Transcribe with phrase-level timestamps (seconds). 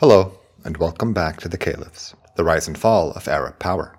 [0.00, 3.98] Hello, and welcome back to the Caliphs, the rise and fall of Arab power.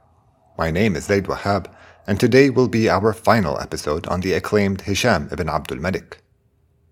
[0.58, 1.72] My name is Zaid Wahab,
[2.08, 6.24] and today will be our final episode on the acclaimed Hisham ibn Abdul Malik.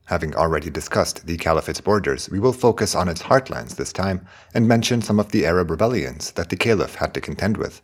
[0.06, 4.68] Having already discussed the Caliphate's borders, we will focus on its heartlands this time and
[4.68, 7.82] mention some of the Arab rebellions that the Caliph had to contend with.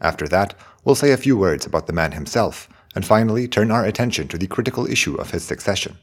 [0.00, 0.54] After that,
[0.84, 4.38] we'll say a few words about the man himself, and finally turn our attention to
[4.38, 5.98] the critical issue of his succession,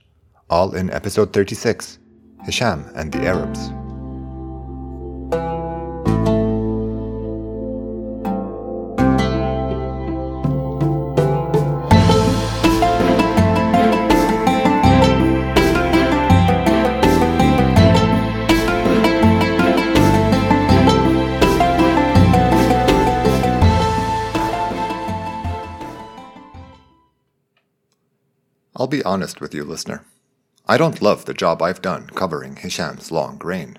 [0.49, 1.99] all in episode 36
[2.45, 3.69] Hisham and the Arabs.
[28.79, 30.05] I'll be honest with you, listener.
[30.65, 33.77] I don't love the job I've done covering Hisham's long reign.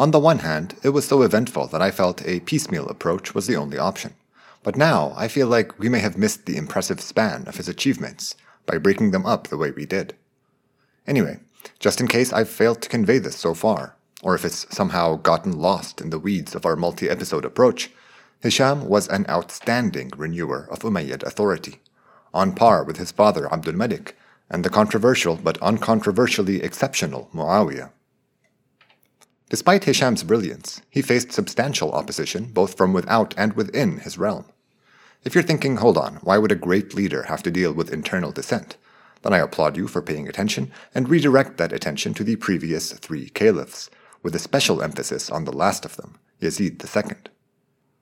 [0.00, 3.46] On the one hand, it was so eventful that I felt a piecemeal approach was
[3.46, 4.14] the only option.
[4.64, 8.34] But now I feel like we may have missed the impressive span of his achievements
[8.66, 10.16] by breaking them up the way we did.
[11.06, 11.38] Anyway,
[11.78, 15.52] just in case I've failed to convey this so far, or if it's somehow gotten
[15.52, 17.92] lost in the weeds of our multi episode approach,
[18.42, 21.78] Hisham was an outstanding renewer of Umayyad authority
[22.32, 24.16] on par with his father Abdul Malik
[24.50, 27.90] and the controversial but uncontroversially exceptional Muawiyah.
[29.48, 34.44] Despite Hisham's brilliance, he faced substantial opposition both from without and within his realm.
[35.22, 38.32] If you're thinking, hold on, why would a great leader have to deal with internal
[38.32, 38.76] dissent?
[39.22, 43.28] Then I applaud you for paying attention and redirect that attention to the previous three
[43.28, 43.90] caliphs,
[44.22, 47.16] with a special emphasis on the last of them, Yazid II.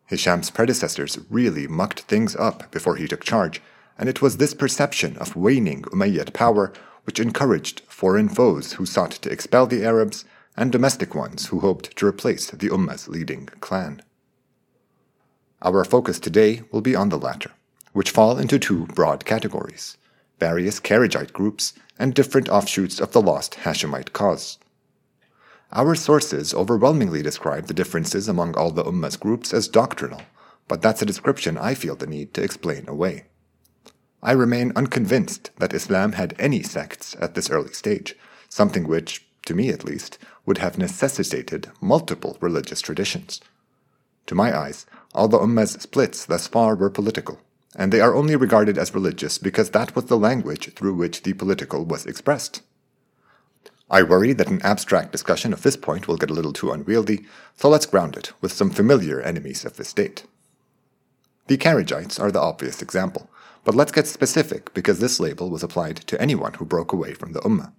[0.06, 3.60] Hisham's predecessors really mucked things up before he took charge,
[3.98, 6.72] and it was this perception of waning Umayyad power
[7.04, 10.24] which encouraged foreign foes who sought to expel the Arabs
[10.56, 14.02] and domestic ones who hoped to replace the Ummah's leading clan.
[15.62, 17.50] Our focus today will be on the latter,
[17.92, 19.96] which fall into two broad categories
[20.38, 24.58] various Kharijite groups and different offshoots of the lost Hashemite cause.
[25.72, 30.22] Our sources overwhelmingly describe the differences among all the Ummah's groups as doctrinal,
[30.68, 33.24] but that's a description I feel the need to explain away.
[34.22, 38.16] I remain unconvinced that Islam had any sects at this early stage,
[38.48, 43.40] something which, to me at least, would have necessitated multiple religious traditions.
[44.26, 47.40] To my eyes, all the Ummah's splits thus far were political,
[47.76, 51.34] and they are only regarded as religious because that was the language through which the
[51.34, 52.62] political was expressed.
[53.90, 57.24] I worry that an abstract discussion of this point will get a little too unwieldy,
[57.56, 60.24] so let's ground it with some familiar enemies of the state.
[61.46, 63.30] The Kharijites are the obvious example,
[63.68, 67.34] but let's get specific because this label was applied to anyone who broke away from
[67.34, 67.70] the Ummah.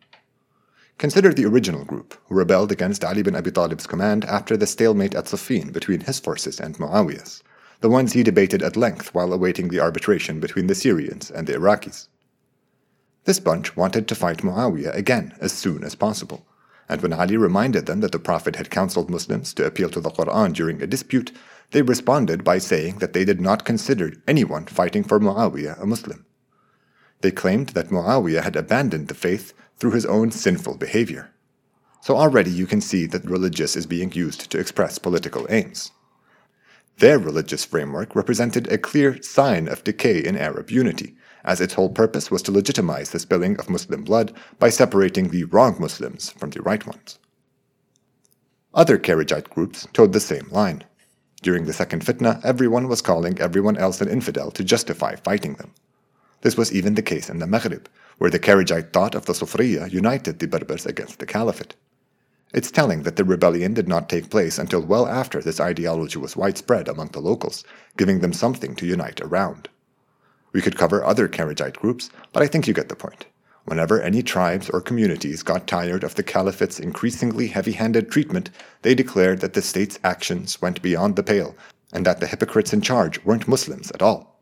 [1.00, 5.16] Consider the original group who rebelled against Ali bin Abi Talib's command after the stalemate
[5.16, 7.42] at Siffin between his forces and Muawiyah's,
[7.80, 11.54] the ones he debated at length while awaiting the arbitration between the Syrians and the
[11.54, 12.08] Iraqis.
[13.24, 16.46] This bunch wanted to fight Muawiyah again as soon as possible,
[16.88, 20.12] and when Ali reminded them that the Prophet had counseled Muslims to appeal to the
[20.12, 21.32] Quran during a dispute,
[21.72, 26.26] they responded by saying that they did not consider anyone fighting for Muawiyah a Muslim.
[27.22, 31.32] They claimed that Muawiyah had abandoned the faith through his own sinful behavior.
[32.02, 35.92] So already you can see that religious is being used to express political aims.
[36.98, 41.90] Their religious framework represented a clear sign of decay in Arab unity, as its whole
[41.90, 46.50] purpose was to legitimize the spilling of Muslim blood by separating the wrong Muslims from
[46.50, 47.20] the right ones.
[48.74, 50.84] Other Kharijite groups toed the same line.
[51.42, 55.74] During the second fitna, everyone was calling everyone else an infidel to justify fighting them.
[56.42, 59.88] This was even the case in the Maghrib, where the Kharijite thought of the Sufriya
[59.88, 61.76] united the Berbers against the Caliphate.
[62.54, 66.36] It's telling that the rebellion did not take place until well after this ideology was
[66.36, 67.64] widespread among the locals,
[67.96, 69.70] giving them something to unite around.
[70.52, 73.28] We could cover other Kharijite groups, but I think you get the point.
[73.70, 78.50] Whenever any tribes or communities got tired of the caliphate's increasingly heavy handed treatment,
[78.82, 81.56] they declared that the state's actions went beyond the pale
[81.94, 84.42] and that the hypocrites in charge weren't Muslims at all.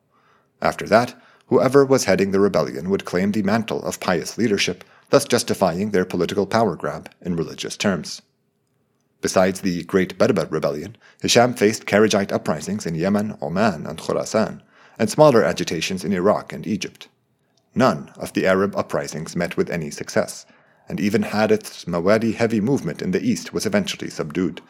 [0.62, 1.14] After that,
[1.48, 6.06] whoever was heading the rebellion would claim the mantle of pious leadership, thus justifying their
[6.06, 8.22] political power grab in religious terms.
[9.20, 14.62] Besides the Great Berber Rebellion, Hisham faced Kharijite uprisings in Yemen, Oman, and Khurasan,
[14.98, 17.10] and smaller agitations in Iraq and Egypt.
[17.78, 20.48] None of the Arab uprisings met with any success,
[20.90, 24.62] and even Harith's Mawali heavy movement in the east was eventually subdued.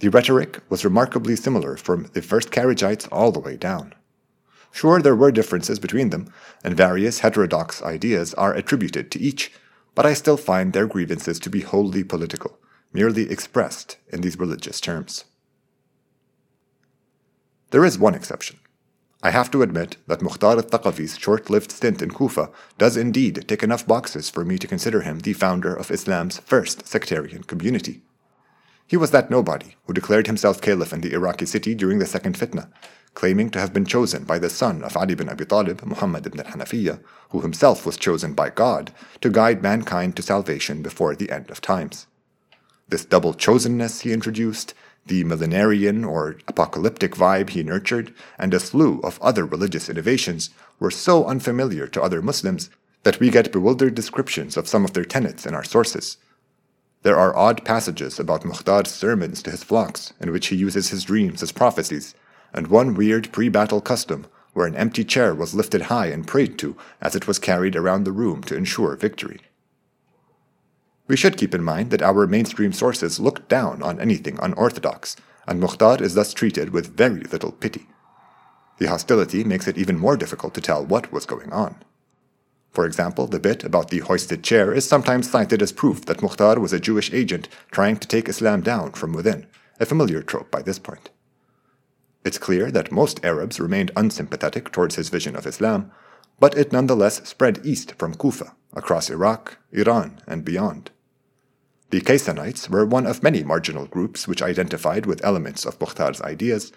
[0.00, 3.94] The rhetoric was remarkably similar from the first Kharijites all the way down.
[4.72, 6.26] Sure, there were differences between them,
[6.64, 9.52] and various heterodox ideas are attributed to each,
[9.94, 12.58] but I still find their grievances to be wholly political,
[12.92, 15.24] merely expressed in these religious terms.
[17.70, 18.58] There is one exception.
[19.24, 23.86] I have to admit that Mukhtar al-Thaqafi's short-lived stint in Kufa does indeed tick enough
[23.86, 28.02] boxes for me to consider him the founder of Islam's first sectarian community.
[28.84, 32.36] He was that nobody who declared himself caliph in the Iraqi city during the second
[32.36, 32.68] fitna,
[33.14, 36.40] claiming to have been chosen by the son of Ali bin Abi Talib, Muhammad ibn
[36.40, 41.48] al-Hanafiyyah, who himself was chosen by God to guide mankind to salvation before the end
[41.48, 42.08] of times.
[42.88, 44.74] This double chosenness he introduced
[45.06, 50.90] the millenarian or apocalyptic vibe he nurtured, and a slew of other religious innovations were
[50.90, 52.70] so unfamiliar to other Muslims
[53.02, 56.18] that we get bewildered descriptions of some of their tenets in our sources.
[57.02, 61.04] There are odd passages about Mukhtar's sermons to his flocks, in which he uses his
[61.04, 62.14] dreams as prophecies,
[62.52, 66.58] and one weird pre battle custom where an empty chair was lifted high and prayed
[66.58, 69.40] to as it was carried around the room to ensure victory.
[71.08, 75.16] We should keep in mind that our mainstream sources look down on anything unorthodox,
[75.46, 77.88] and Mukhtar is thus treated with very little pity.
[78.78, 81.76] The hostility makes it even more difficult to tell what was going on.
[82.72, 86.58] For example, the bit about the hoisted chair is sometimes cited as proof that Mukhtar
[86.58, 89.46] was a Jewish agent trying to take Islam down from within,
[89.78, 91.10] a familiar trope by this point.
[92.24, 95.90] It's clear that most Arabs remained unsympathetic towards his vision of Islam,
[96.40, 100.91] but it nonetheless spread east from Kufa, across Iraq, Iran, and beyond.
[101.92, 106.72] The Kaysanites were one of many marginal groups which identified with elements of Mukhtar's ideas,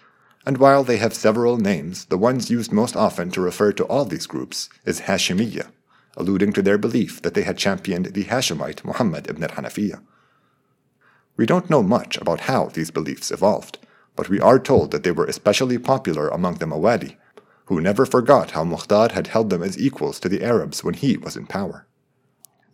[0.45, 4.03] and while they have several names, the ones used most often to refer to all
[4.03, 5.67] these groups is Hashimiyya,
[6.17, 10.01] alluding to their belief that they had championed the Hashemite Muhammad ibn al-Hanafiyyah.
[11.37, 13.77] We don't know much about how these beliefs evolved,
[14.17, 17.15] but we are told that they were especially popular among the Mawali,
[17.67, 21.15] who never forgot how Mukhtar had held them as equals to the Arabs when he
[21.15, 21.87] was in power.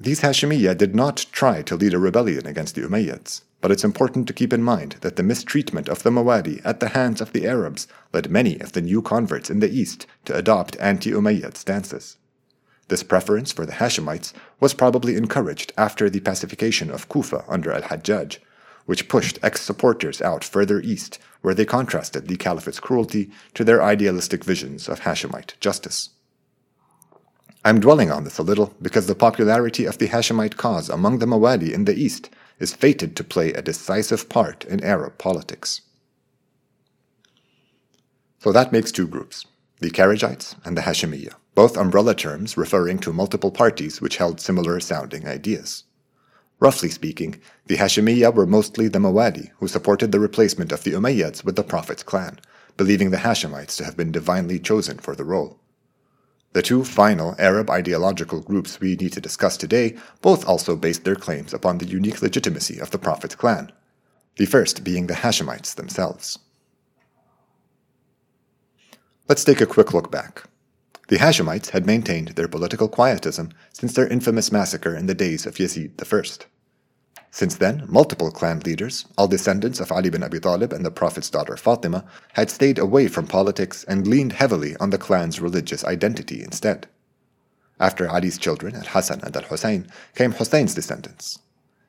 [0.03, 4.25] These Hashemiyya did not try to lead a rebellion against the Umayyads, but it's important
[4.25, 7.48] to keep in mind that the mistreatment of the Mawali at the hands of the
[7.48, 12.18] Arabs led many of the new converts in the East to adopt anti Umayyad stances.
[12.88, 17.83] This preference for the Hashemites was probably encouraged after the pacification of Kufa under al
[17.83, 18.39] Hajjaj,
[18.88, 23.83] which pushed ex supporters out further east, where they contrasted the Caliphate's cruelty to their
[23.83, 26.09] idealistic visions of Hashemite justice.
[27.63, 31.28] I'm dwelling on this a little because the popularity of the Hashemite cause among the
[31.28, 35.81] Mawali in the East is fated to play a decisive part in Arab politics.
[38.40, 39.46] So that makes two groups
[39.80, 44.80] the Kharijites and the Hashemiyya, both umbrella terms referring to multiple parties which held similar
[44.80, 45.84] sounding ideas.
[46.60, 51.44] Roughly speaking, the Hashemiyya were mostly the Mawali who supported the replacement of the Umayyads
[51.44, 52.40] with the Prophet's clan,
[52.75, 55.61] believing the Hashemites to have been divinely chosen for the role.
[56.53, 61.15] The two final Arab ideological groups we need to discuss today both also based their
[61.15, 63.71] claims upon the unique legitimacy of the Prophet's clan,
[64.36, 66.39] the first being the Hashemites themselves.
[69.30, 70.44] Let's take a quick look back.
[71.07, 75.56] The Hashemites had maintained their political quietism since their infamous massacre in the days of
[75.56, 76.45] Yazid I.
[77.33, 81.30] Since then, multiple clan leaders, all descendants of Ali bin Abi Talib and the Prophet's
[81.30, 86.44] daughter Fatima, had stayed away from politics and leaned heavily on the clan's religious identity
[86.44, 86.88] instead.
[87.80, 91.39] After Ali's children, Al Hassan and Al Hussein, came Hussein's descendants.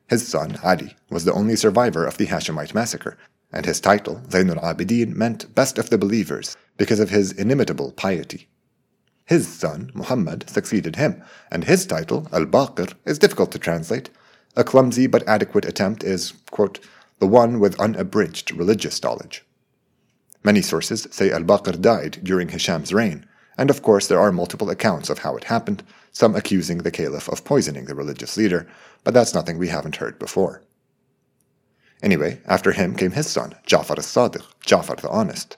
[0.08, 3.18] His son, Ali, was the only survivor of the Hashemite massacre,
[3.52, 8.48] and his title, Zainul Abidin, meant best of the believers because of his inimitable piety.
[9.26, 14.08] His son, Muhammad, succeeded him, and his title, Al Baqir, is difficult to translate
[14.56, 16.78] a clumsy but adequate attempt is, quote,
[17.18, 19.44] the one with unabridged religious knowledge.
[20.44, 24.70] Many sources say al Baqir died during Hisham's reign, and of course there are multiple
[24.70, 28.66] accounts of how it happened, some accusing the caliph of poisoning the religious leader,
[29.04, 30.62] but that's nothing we haven't heard before.
[32.02, 35.56] Anyway, after him came his son, Ja'far as-Sadiq, Ja'far the Honest,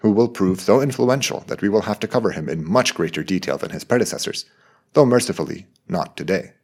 [0.00, 3.22] who will prove so influential that we will have to cover him in much greater
[3.22, 4.46] detail than his predecessors,
[4.94, 6.54] though mercifully not today.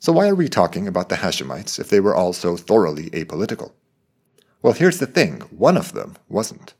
[0.00, 3.72] So, why are we talking about the Hashemites if they were all so thoroughly apolitical?
[4.62, 6.74] Well, here's the thing one of them wasn't.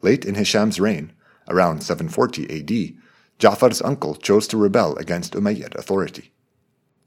[0.00, 1.12] Late in Hisham's reign,
[1.48, 2.94] around 740 AD,
[3.38, 6.32] Ja'far's uncle chose to rebel against Umayyad authority.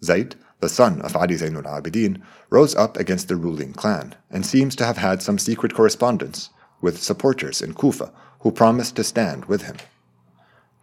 [0.03, 4.75] Zayd, the son of Ali Zainul Abidin, rose up against the ruling clan and seems
[4.75, 6.49] to have had some secret correspondence
[6.81, 9.77] with supporters in Kufa who promised to stand with him.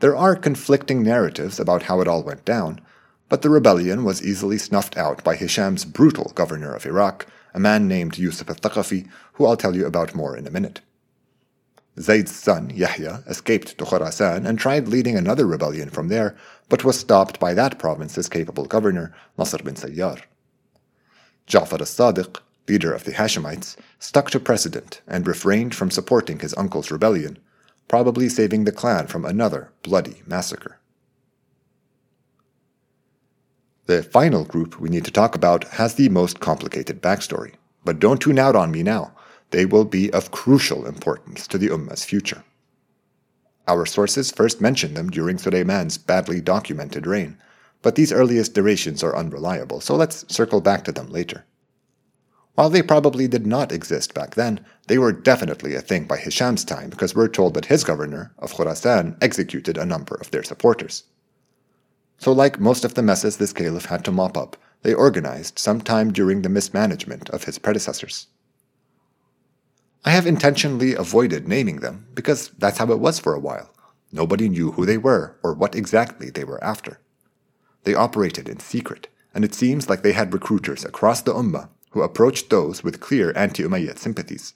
[0.00, 2.80] There are conflicting narratives about how it all went down,
[3.32, 7.88] but the rebellion was easily snuffed out by Hisham's brutal governor of Iraq, a man
[7.88, 10.82] named Yusuf al-Thaqafi, who I'll tell you about more in a minute.
[11.98, 16.36] Zayd's son, Yahya, escaped to Khorasan and tried leading another rebellion from there,
[16.68, 20.20] but was stopped by that province's capable governor, Nasr bin Sayyar.
[21.48, 26.90] Ja'far al-Sadiq, leader of the Hashemites, stuck to precedent and refrained from supporting his uncle's
[26.90, 27.38] rebellion,
[27.88, 30.78] probably saving the clan from another bloody massacre.
[33.86, 38.20] The final group we need to talk about has the most complicated backstory, but don't
[38.20, 39.12] tune out on me now.
[39.50, 42.44] They will be of crucial importance to the Ummah's future.
[43.66, 47.38] Our sources first mention them during Sulayman's badly documented reign,
[47.82, 51.44] but these earliest durations are unreliable, so let's circle back to them later.
[52.54, 56.64] While they probably did not exist back then, they were definitely a thing by Hisham's
[56.64, 61.04] time because we're told that his governor of Khurasan executed a number of their supporters.
[62.22, 66.12] So, like most of the messes this caliph had to mop up, they organized sometime
[66.12, 68.28] during the mismanagement of his predecessors.
[70.04, 73.74] I have intentionally avoided naming them because that's how it was for a while.
[74.12, 77.00] Nobody knew who they were or what exactly they were after.
[77.82, 82.02] They operated in secret, and it seems like they had recruiters across the Ummah who
[82.02, 84.54] approached those with clear anti Umayyad sympathies.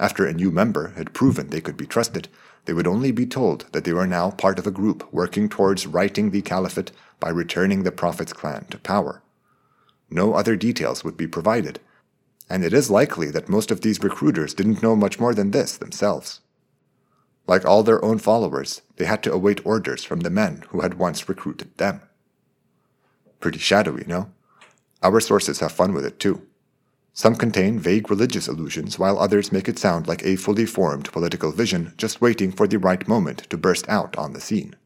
[0.00, 2.26] After a new member had proven they could be trusted,
[2.68, 5.86] they would only be told that they were now part of a group working towards
[5.86, 9.22] righting the caliphate by returning the Prophet's clan to power.
[10.10, 11.80] No other details would be provided,
[12.46, 15.78] and it is likely that most of these recruiters didn't know much more than this
[15.78, 16.40] themselves.
[17.46, 20.98] Like all their own followers, they had to await orders from the men who had
[20.98, 22.02] once recruited them.
[23.40, 24.30] Pretty shadowy, no?
[25.02, 26.42] Our sources have fun with it too.
[27.18, 31.50] Some contain vague religious allusions, while others make it sound like a fully formed political
[31.50, 34.76] vision just waiting for the right moment to burst out on the scene.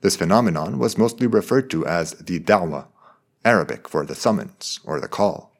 [0.00, 2.86] This phenomenon was mostly referred to as the da'wah,
[3.44, 5.52] Arabic for the summons or the call.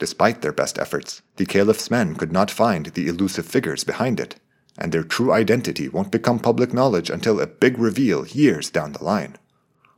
[0.00, 4.34] Despite their best efforts, the caliph's men could not find the elusive figures behind it,
[4.76, 9.04] and their true identity won't become public knowledge until a big reveal years down the
[9.04, 9.36] line.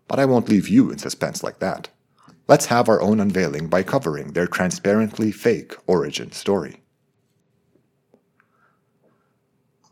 [0.08, 1.88] But I won't leave you in suspense like that.
[2.46, 6.82] Let's have our own unveiling by covering their transparently fake origin story.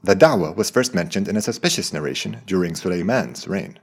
[0.04, 3.78] The Dawa was first mentioned in a suspicious narration during Sulayman's reign.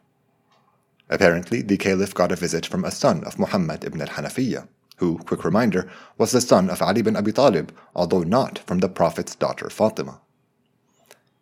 [1.09, 5.43] Apparently, the caliph got a visit from a son of Muhammad ibn al-Hanafiyyah, who, quick
[5.43, 9.69] reminder, was the son of Ali bin Abi Talib, although not from the Prophet's daughter
[9.69, 10.21] Fatima.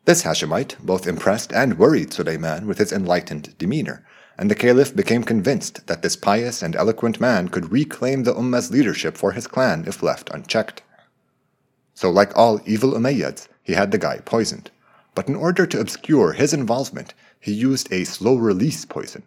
[0.05, 4.05] This Hashemite both impressed and worried Sulayman with his enlightened demeanor,
[4.37, 8.71] and the caliph became convinced that this pious and eloquent man could reclaim the Ummah's
[8.71, 10.83] leadership for his clan if left unchecked.
[11.95, 14.69] So, like all evil Umayyads, he had the guy poisoned.
[15.15, 19.23] But in order to obscure his involvement, he used a slow release poison.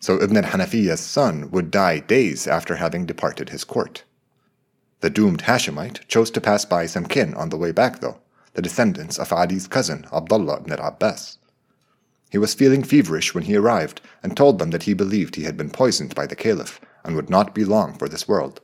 [0.00, 4.04] So Ibn al Hanafiyyah's son would die days after having departed his court.
[5.00, 8.18] The doomed Hashemite chose to pass by some kin on the way back, though,
[8.54, 11.38] the descendants of Ali's cousin, Abdullah ibn al Abbas.
[12.34, 15.56] He was feeling feverish when he arrived and told them that he believed he had
[15.56, 18.60] been poisoned by the caliph and would not be long for this world.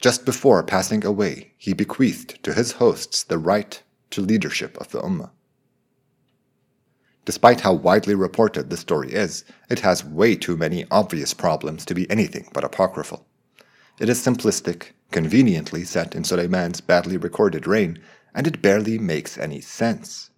[0.00, 5.02] Just before passing away, he bequeathed to his hosts the right to leadership of the
[5.02, 5.32] Ummah.
[7.26, 11.94] Despite how widely reported the story is, it has way too many obvious problems to
[11.94, 13.26] be anything but apocryphal.
[14.00, 17.98] It is simplistic, conveniently set in Sulayman's badly recorded reign,
[18.34, 20.30] and it barely makes any sense.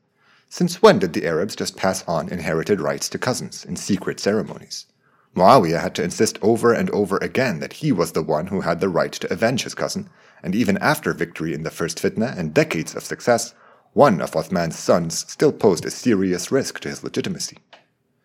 [0.48, 4.86] Since when did the Arabs just pass on inherited rights to cousins in secret ceremonies?
[5.34, 8.80] Muawiyah had to insist over and over again that he was the one who had
[8.80, 10.08] the right to avenge his cousin,
[10.42, 13.54] and even after victory in the first fitna and decades of success,
[13.92, 17.58] one of Uthman's sons still posed a serious risk to his legitimacy.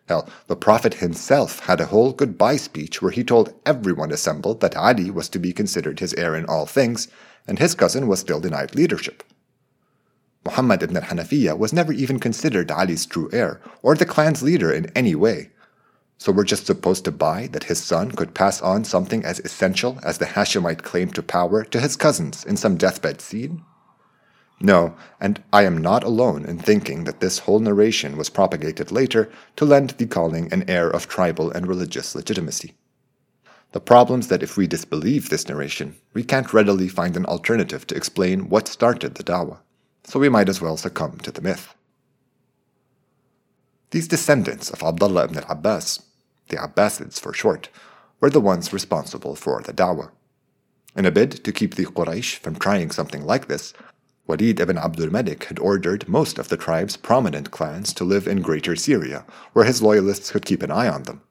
[0.08, 4.76] Hell, the Prophet himself had a whole goodbye speech where he told everyone assembled that
[4.76, 7.08] Ali was to be considered his heir in all things,
[7.46, 9.22] and his cousin was still denied leadership.
[10.44, 14.90] Muhammad ibn al-Hanafiyyah was never even considered Ali's true heir or the clan's leader in
[14.96, 15.50] any way.
[16.18, 20.00] So we're just supposed to buy that his son could pass on something as essential
[20.02, 23.62] as the Hashemite claim to power to his cousins in some deathbed scene?
[24.60, 29.30] No, and I am not alone in thinking that this whole narration was propagated later
[29.56, 32.74] to lend the calling an air of tribal and religious legitimacy.
[33.72, 37.86] The problem is that if we disbelieve this narration, we can't readily find an alternative
[37.88, 39.58] to explain what started the dawah
[40.04, 41.74] so we might as well succumb to the myth.
[43.90, 46.02] These descendants of Abdullah ibn al-Abbas,
[46.48, 47.68] the Abbasids for short,
[48.20, 50.10] were the ones responsible for the dawah.
[50.96, 53.74] In a bid to keep the Quraysh from trying something like this,
[54.26, 58.40] Walid ibn Abdul Malik had ordered most of the tribe's prominent clans to live in
[58.40, 61.22] Greater Syria, where his loyalists could keep an eye on them.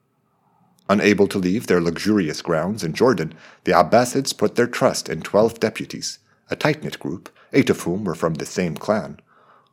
[0.89, 5.59] Unable to leave their luxurious grounds in Jordan, the Abbasids put their trust in twelve
[5.59, 9.19] deputies, a tight knit group eight of whom were from the same clan,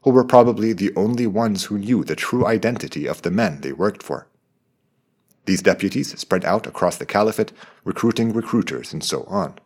[0.02, 3.72] who were probably the only ones who knew the true identity of the men they
[3.72, 4.26] worked for.
[5.46, 7.52] These deputies spread out across the caliphate,
[7.84, 9.58] recruiting recruiters and so on.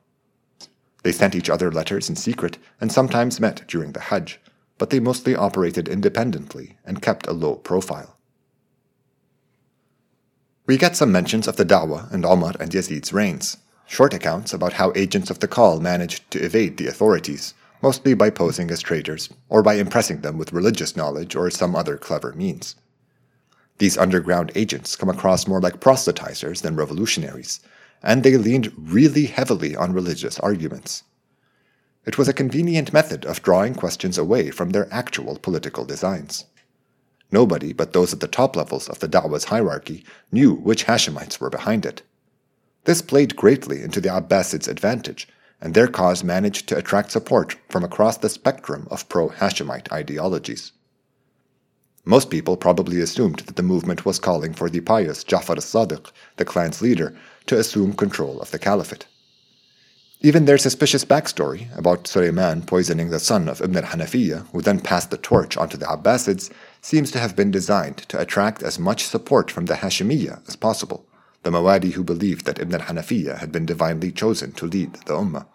[1.02, 4.40] They sent each other letters in secret and sometimes met during the Hajj,
[4.78, 8.16] but they mostly operated independently and kept a low profile.
[10.66, 14.74] We get some mentions of the Dawah and Omar and Yazid's reigns, short accounts about
[14.74, 19.28] how agents of the call managed to evade the authorities, mostly by posing as traitors
[19.48, 22.76] or by impressing them with religious knowledge or some other clever means.
[23.78, 27.60] These underground agents come across more like proselytizers than revolutionaries,
[28.02, 31.02] and they leaned really heavily on religious arguments.
[32.04, 36.44] It was a convenient method of drawing questions away from their actual political designs.
[37.30, 41.50] Nobody but those at the top levels of the Dawah's hierarchy knew which Hashemites were
[41.50, 42.02] behind it.
[42.84, 45.28] This played greatly into the Abbasids' advantage,
[45.62, 50.72] and their cause managed to attract support from across the spectrum of pro Hashemite ideologies.
[52.04, 56.44] Most people probably assumed that the movement was calling for the pious Jafar as-Sadiq, the
[56.44, 57.16] clan's leader,
[57.46, 59.06] to assume control of the caliphate.
[60.20, 65.10] Even their suspicious backstory about Suleiman poisoning the son of Ibn al-Hanafiya, who then passed
[65.10, 66.50] the torch onto the Abbasids,
[66.80, 71.06] seems to have been designed to attract as much support from the Hashemiyya as possible,
[71.42, 75.46] the Mawali who believed that Ibn al-Hanafiya had been divinely chosen to lead the Ummah.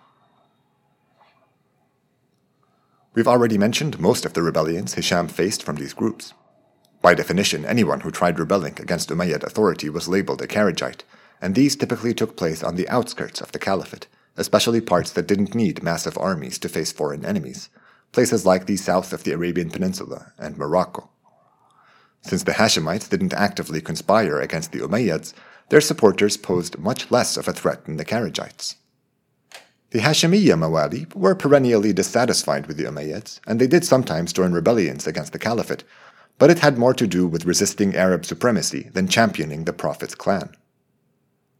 [3.14, 6.34] We've already mentioned most of the rebellions Hisham faced from these groups.
[7.02, 11.02] By definition, anyone who tried rebelling against Umayyad authority was labeled a Kharijite,
[11.42, 15.56] and these typically took place on the outskirts of the caliphate, especially parts that didn't
[15.56, 17.70] need massive armies to face foreign enemies,
[18.12, 21.10] places like the south of the Arabian Peninsula and Morocco.
[22.22, 25.34] Since the Hashemites didn't actively conspire against the Umayyads,
[25.70, 28.76] their supporters posed much less of a threat than the Kharijites.
[29.92, 35.08] The Hashemiyya Mawali were perennially dissatisfied with the Umayyads, and they did sometimes join rebellions
[35.08, 35.84] against the Caliphate,
[36.38, 40.56] but it had more to do with resisting Arab supremacy than championing the Prophet's clan.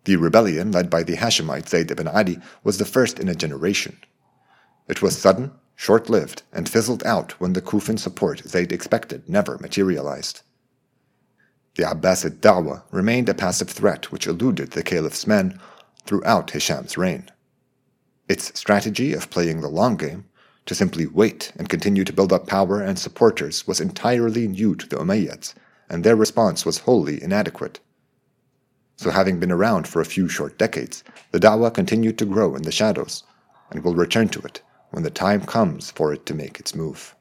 [0.04, 3.98] The rebellion led by the Hashemite Zayd ibn Ali was the first in a generation.
[4.88, 9.58] It was sudden, short lived, and fizzled out when the Kufan support Zayd expected never
[9.58, 10.42] materialized.
[11.78, 15.60] The Abbasid Dawah remained a passive threat which eluded the Caliph's men
[16.06, 17.30] throughout Hisham's reign.
[18.28, 20.26] Its strategy of playing the long game,
[20.66, 24.88] to simply wait and continue to build up power and supporters, was entirely new to
[24.88, 25.54] the Umayyads,
[25.88, 27.80] and their response was wholly inadequate.
[28.96, 32.64] So, having been around for a few short decades, the Dawah continued to grow in
[32.64, 33.22] the shadows,
[33.70, 37.16] and will return to it when the time comes for it to make its move.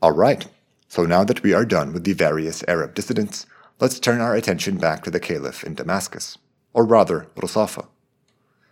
[0.00, 0.46] All right,
[0.94, 3.46] so now that we are done with the various Arab dissidents,
[3.80, 6.38] let's turn our attention back to the Caliph in Damascus,
[6.72, 7.88] or rather, Rusafa.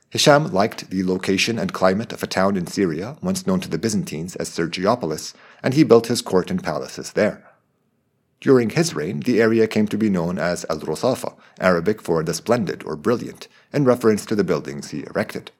[0.08, 3.76] Hisham liked the location and climate of a town in Syria once known to the
[3.76, 7.42] Byzantines as Sergiopolis, and he built his court and palaces there.
[8.40, 12.34] During his reign, the area came to be known as Al Rusafa, Arabic for the
[12.34, 15.50] splendid or brilliant, in reference to the buildings he erected.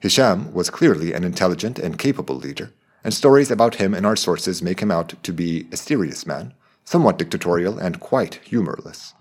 [0.00, 2.74] Hisham was clearly an intelligent and capable leader,
[3.04, 6.54] and stories about him in our sources make him out to be a serious man,
[6.84, 9.14] somewhat dictatorial and quite humorless.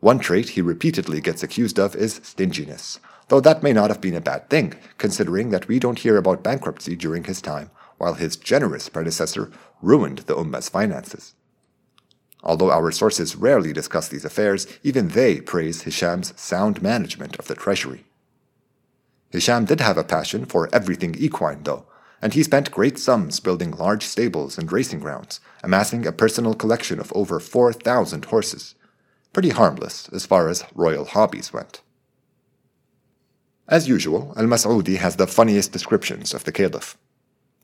[0.00, 4.14] One trait he repeatedly gets accused of is stinginess, though that may not have been
[4.14, 8.36] a bad thing, considering that we don't hear about bankruptcy during his time, while his
[8.36, 11.34] generous predecessor ruined the Ummah's finances.
[12.42, 17.54] Although our sources rarely discuss these affairs, even they praise Hisham's sound management of the
[17.54, 18.04] treasury.
[19.30, 21.86] Hisham did have a passion for everything equine, though,
[22.24, 26.98] and he spent great sums building large stables and racing grounds, amassing a personal collection
[26.98, 28.74] of over 4,000 horses.
[29.34, 31.82] Pretty harmless as far as royal hobbies went.
[33.68, 36.96] As usual, Al Mas'udi has the funniest descriptions of the Caliph.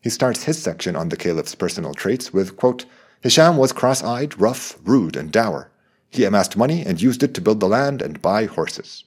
[0.03, 2.85] He starts his section on the Caliph's personal traits with, quote,
[3.23, 5.71] Hisham was cross eyed, rough, rude, and dour.
[6.11, 9.05] He amassed money and used it to build the land and buy horses.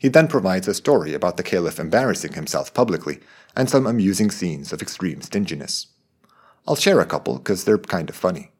[0.00, 3.20] He then provides a story about the Caliph embarrassing himself publicly
[3.54, 5.88] and some amusing scenes of extreme stinginess.
[6.66, 8.50] I'll share a couple because they're kind of funny.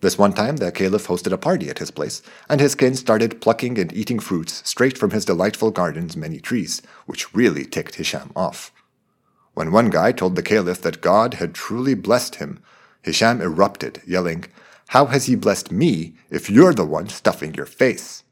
[0.00, 3.42] This one time, the Caliph hosted a party at his place, and his kin started
[3.42, 8.32] plucking and eating fruits straight from his delightful garden's many trees, which really ticked Hisham
[8.34, 8.72] off.
[9.52, 12.62] When one guy told the Caliph that God had truly blessed him,
[13.02, 14.46] Hisham erupted, yelling,
[14.88, 18.24] How has he blessed me if you're the one stuffing your face?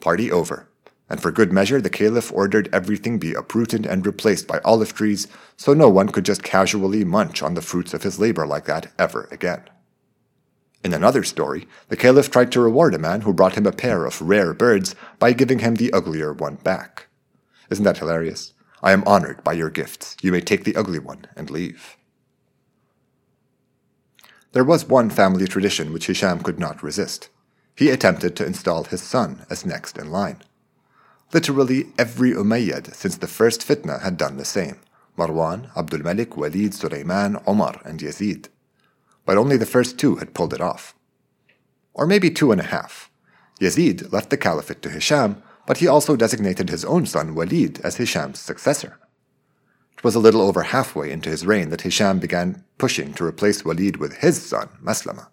[0.00, 0.68] Party over
[1.14, 5.28] and for good measure the Caliph ordered everything be uprooted and replaced by olive trees,
[5.56, 8.90] so no one could just casually munch on the fruits of his labor like that
[8.98, 9.62] ever again.
[10.82, 14.06] In another story, the Caliph tried to reward a man who brought him a pair
[14.06, 17.06] of rare birds by giving him the uglier one back.
[17.70, 18.52] Isn't that hilarious?
[18.82, 20.16] I am honored by your gifts.
[20.20, 21.96] You may take the ugly one and leave.
[24.50, 27.28] There was one family tradition which Hisham could not resist.
[27.76, 30.42] He attempted to install his son as next in line.
[31.34, 34.76] Literally every Umayyad since the first fitna had done the same
[35.18, 38.46] Marwan, Abdul Malik, Walid, Sulaiman, Omar, and Yazid.
[39.26, 40.94] But only the first two had pulled it off.
[41.92, 43.10] Or maybe two and a half.
[43.60, 47.96] Yazid left the caliphate to Hisham, but he also designated his own son Walid as
[47.96, 49.00] Hisham's successor.
[49.98, 53.64] It was a little over halfway into his reign that Hisham began pushing to replace
[53.64, 55.26] Walid with his son, Maslama.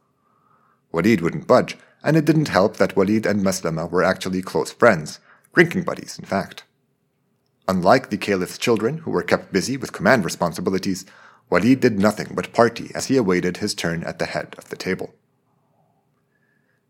[0.91, 5.19] Walid wouldn't budge, and it didn't help that Walid and Maslama were actually close friends,
[5.53, 6.63] drinking buddies, in fact.
[7.67, 11.05] Unlike the caliph's children, who were kept busy with command responsibilities,
[11.49, 14.75] Walid did nothing but party as he awaited his turn at the head of the
[14.75, 15.13] table.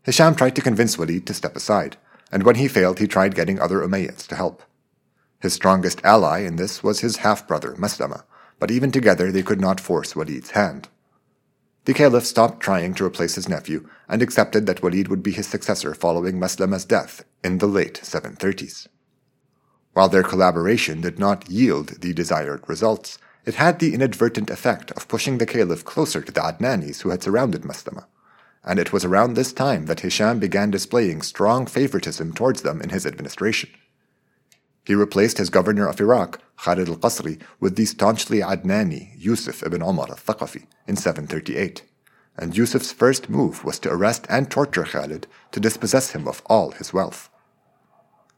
[0.04, 1.96] Hisham tried to convince Walid to step aside,
[2.30, 4.62] and when he failed, he tried getting other Umayyads to help.
[5.40, 8.22] His strongest ally in this was his half brother, Maslama,
[8.58, 10.88] but even together they could not force Walid's hand.
[11.84, 15.48] The caliph stopped trying to replace his nephew and accepted that Walid would be his
[15.48, 18.86] successor following Maslama's death in the late 730s.
[19.92, 25.08] While their collaboration did not yield the desired results, it had the inadvertent effect of
[25.08, 28.06] pushing the caliph closer to the Adnanis who had surrounded Maslama,
[28.64, 32.90] and it was around this time that Hisham began displaying strong favoritism towards them in
[32.90, 33.70] his administration.
[34.84, 40.06] He replaced his governor of Iraq, Khalid al-Qasri, with the staunchly Adnani Yusuf ibn Omar
[40.08, 41.82] al-Thaqafi in 738,
[42.36, 46.70] and Yusuf's first move was to arrest and torture Khalid to dispossess him of all
[46.70, 47.28] his wealth.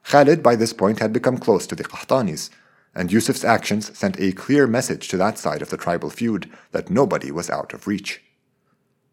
[0.05, 2.51] Khalid by this point had become close to the Qahtanis,
[2.95, 6.91] and Yusuf's actions sent a clear message to that side of the tribal feud that
[6.91, 8.23] nobody was out of reach.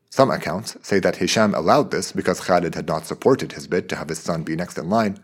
[0.10, 3.96] Some accounts say that Hisham allowed this because Khalid had not supported his bid to
[3.96, 5.18] have his son be next in line,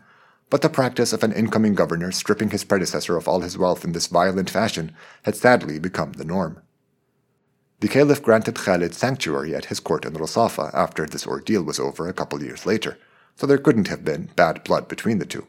[0.50, 3.92] but the practice of an incoming governor stripping his predecessor of all his wealth in
[3.92, 4.92] this violent fashion
[5.24, 6.62] had sadly become the norm.
[7.80, 12.08] The caliph granted Khalid sanctuary at his court in Rusafa after this ordeal was over
[12.08, 12.98] a couple years later,
[13.36, 15.46] so there couldn't have been bad blood between the two.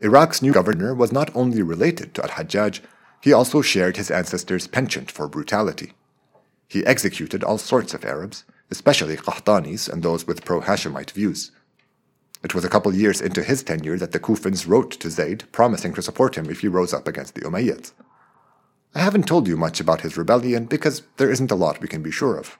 [0.00, 2.80] Iraq's new governor was not only related to al-Hajjaj,
[3.20, 5.92] he also shared his ancestors' penchant for brutality.
[6.68, 11.50] He executed all sorts of Arabs, especially Qahtanis and those with pro-Hashemite views.
[12.44, 15.92] It was a couple years into his tenure that the Kufans wrote to Zayd, promising
[15.94, 17.92] to support him if he rose up against the Umayyads.
[18.94, 22.02] I haven't told you much about his rebellion because there isn't a lot we can
[22.02, 22.56] be sure of.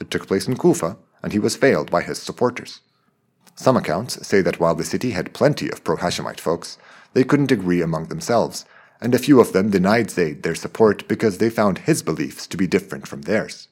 [0.00, 2.80] It took place in Kufa, and he was failed by his supporters.
[3.56, 6.78] Some accounts say that while the city had plenty of pro Hashemite folks,
[7.12, 8.64] they couldn't agree among themselves,
[9.00, 12.56] and a few of them denied Zayd their support because they found his beliefs to
[12.56, 13.68] be different from theirs.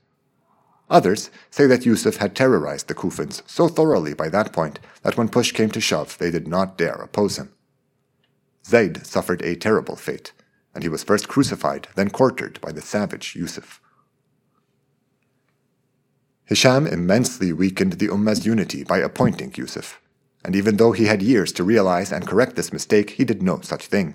[0.88, 5.28] Others say that Yusuf had terrorized the Kufans so thoroughly by that point that when
[5.28, 7.50] push came to shove, they did not dare oppose him.
[8.66, 10.32] Zayd suffered a terrible fate,
[10.74, 13.80] and he was first crucified, then quartered by the savage Yusuf.
[16.44, 20.00] Hisham immensely weakened the Ummah's unity by appointing Yusuf,
[20.44, 23.60] and even though he had years to realize and correct this mistake, he did no
[23.60, 24.14] such thing.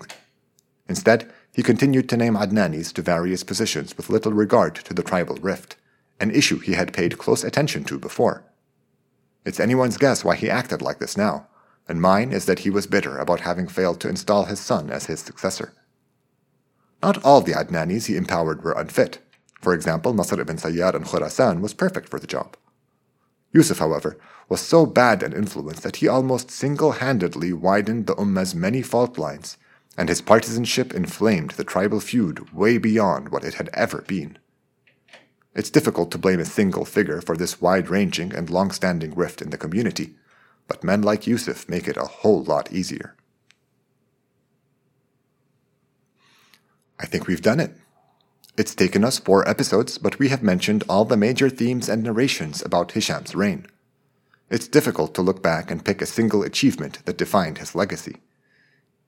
[0.88, 5.36] Instead, he continued to name Adnanis to various positions with little regard to the tribal
[5.36, 5.76] rift
[6.20, 8.44] an issue he had paid close attention to before.
[9.44, 11.46] It's anyone's guess why he acted like this now,
[11.88, 15.06] and mine is that he was bitter about having failed to install his son as
[15.06, 15.72] his successor.
[17.02, 19.20] Not all the Adnanis he empowered were unfit.
[19.60, 22.56] For example, Nasr ibn Sayyar in Khurasan was perfect for the job.
[23.52, 24.18] Yusuf, however,
[24.48, 29.18] was so bad an influence that he almost single handedly widened the Ummah's many fault
[29.18, 29.56] lines,
[29.96, 34.38] and his partisanship inflamed the tribal feud way beyond what it had ever been.
[35.54, 39.42] It's difficult to blame a single figure for this wide ranging and long standing rift
[39.42, 40.14] in the community,
[40.68, 43.16] but men like Yusuf make it a whole lot easier.
[47.00, 47.74] I think we've done it.
[48.58, 52.60] It's taken us four episodes, but we have mentioned all the major themes and narrations
[52.60, 53.68] about Hisham's reign.
[54.50, 58.16] It's difficult to look back and pick a single achievement that defined his legacy.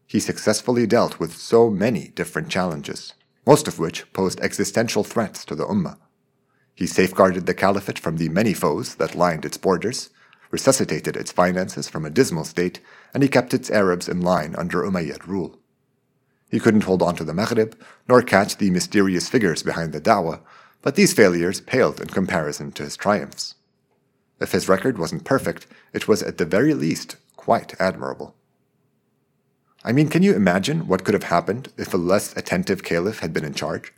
[0.07, 5.57] He successfully dealt with so many different challenges, most of which posed existential threats to
[5.57, 5.99] the Ummah.
[6.77, 10.11] He safeguarded the caliphate from the many foes that lined its borders,
[10.53, 12.79] resuscitated its finances from a dismal state,
[13.13, 15.60] and he kept its Arabs in line under Umayyad rule.
[16.51, 20.41] He couldn't hold on to the Maghrib, nor catch the mysterious figures behind the Dawah,
[20.83, 23.55] but these failures paled in comparison to his triumphs.
[24.41, 28.35] If his record wasn't perfect, it was at the very least quite admirable.
[29.85, 33.33] I mean, can you imagine what could have happened if a less attentive caliph had
[33.33, 33.93] been in charge?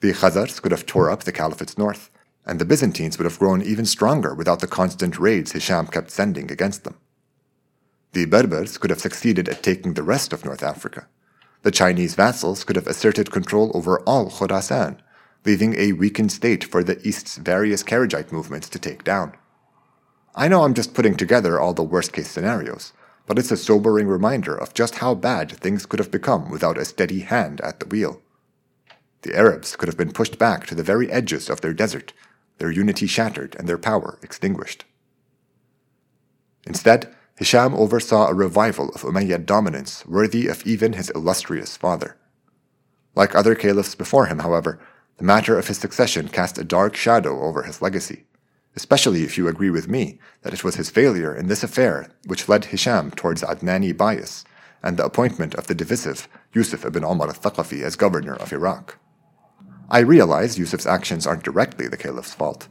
[0.00, 2.10] The Khazars could have tore up the Caliphate's north,
[2.46, 6.50] and the Byzantines would have grown even stronger without the constant raids Hisham kept sending
[6.50, 6.96] against them.
[8.12, 11.08] The Berbers could have succeeded at taking the rest of North Africa.
[11.62, 14.98] The Chinese vassals could have asserted control over all Khorasan,
[15.44, 19.36] leaving a weakened state for the East's various Kharijite movements to take down.
[20.34, 22.92] I know I'm just putting together all the worst case scenarios,
[23.26, 26.84] but it's a sobering reminder of just how bad things could have become without a
[26.84, 28.22] steady hand at the wheel.
[29.22, 32.12] The Arabs could have been pushed back to the very edges of their desert,
[32.58, 34.84] their unity shattered and their power extinguished.
[36.66, 42.16] Instead, Hisham oversaw a revival of Umayyad dominance worthy of even his illustrious father.
[43.14, 44.80] Like other caliphs before him, however,
[45.18, 48.24] the matter of his succession cast a dark shadow over his legacy,
[48.74, 52.48] especially if you agree with me that it was his failure in this affair which
[52.48, 54.44] led Hisham towards Adnani bias
[54.82, 58.98] and the appointment of the divisive Yusuf ibn Omar al-Thaqafi as governor of Iraq.
[59.88, 62.66] I realize Yusuf's actions aren't directly the caliph's fault,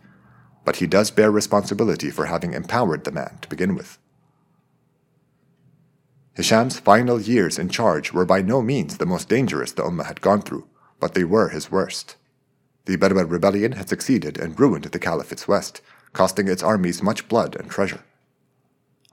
[0.65, 3.97] but he does bear responsibility for having empowered the man to begin with.
[6.37, 10.21] Hisham's final years in charge were by no means the most dangerous the Ummah had
[10.21, 10.67] gone through,
[10.99, 12.15] but they were his worst.
[12.85, 15.81] The Berber rebellion had succeeded and ruined the Caliphate's west,
[16.13, 18.03] costing its armies much blood and treasure.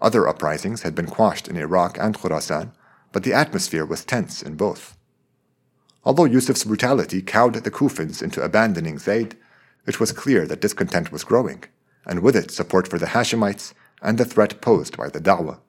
[0.02, 2.72] Other uprisings had been quashed in Iraq and Khorasan,
[3.10, 4.94] but the atmosphere was tense in both.
[6.04, 9.34] Although Yusuf's brutality cowed the Kufans into abandoning Zayd,
[9.86, 11.64] it was clear that discontent was growing,
[12.04, 15.60] and with it support for the Hashemites and the threat posed by the Dawah.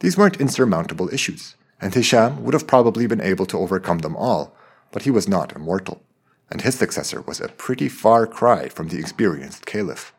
[0.00, 4.56] These weren't insurmountable issues, and Hisham would have probably been able to overcome them all,
[4.92, 6.02] but he was not immortal,
[6.50, 10.12] and his successor was a pretty far cry from the experienced caliph.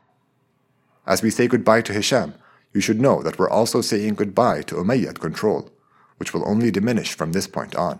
[1.05, 2.33] As we say goodbye to Hisham,
[2.73, 5.71] you should know that we're also saying goodbye to Umayyad control,
[6.17, 7.99] which will only diminish from this point on.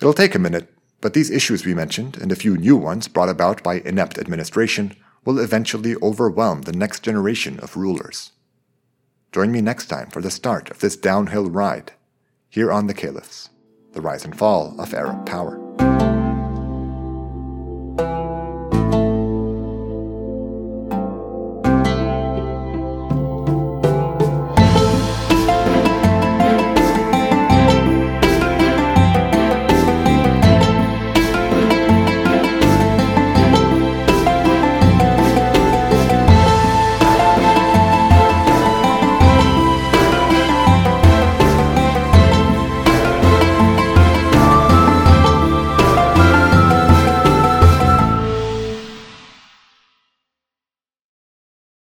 [0.00, 3.28] It'll take a minute, but these issues we mentioned, and a few new ones brought
[3.28, 8.32] about by inept administration, will eventually overwhelm the next generation of rulers.
[9.32, 11.92] Join me next time for the start of this downhill ride
[12.50, 13.48] here on the Caliphs,
[13.92, 15.71] the rise and fall of Arab power.